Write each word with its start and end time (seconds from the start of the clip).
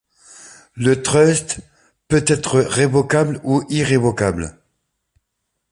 Le 0.73 1.03
trust 1.03 1.59
peut 2.07 2.25
être 2.25 2.57
révocable 2.59 3.39
ou 3.43 3.63
irrévocable. 3.69 4.57